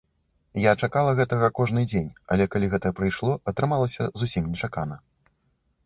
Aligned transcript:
Я 0.61 0.71
чакала 0.85 1.11
гэтага 1.19 1.49
кожны 1.59 1.83
дзень, 1.93 2.09
але 2.37 2.49
калі 2.55 2.73
гэта 2.73 2.95
прыйшло, 3.01 3.39
атрымалася 3.55 4.13
зусім 4.23 4.43
нечакана. 4.53 5.03